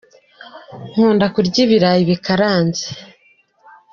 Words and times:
Nkunda 0.91 1.25
kurya 1.33 1.59
ibirayi 1.65 2.03
bikaranze. 2.09 2.85